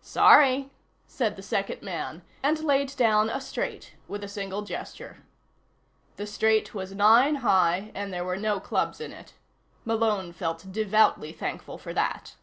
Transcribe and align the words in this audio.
"Sorry," 0.00 0.72
said 1.06 1.36
the 1.36 1.40
second 1.42 1.80
man, 1.80 2.22
and 2.42 2.58
laid 2.64 2.96
down 2.96 3.30
a 3.30 3.40
straight 3.40 3.94
with 4.08 4.24
a 4.24 4.28
single 4.28 4.62
gesture. 4.62 5.18
The 6.16 6.26
straight 6.26 6.74
was 6.74 6.92
nine 6.96 7.36
high 7.36 7.92
and 7.94 8.12
there 8.12 8.24
were 8.24 8.36
no 8.36 8.58
clubs 8.58 9.00
in 9.00 9.12
it. 9.12 9.34
Malone 9.84 10.32
felt 10.32 10.72
devoutly 10.72 11.32
thankful 11.32 11.78
for 11.78 11.94
that. 11.94 12.34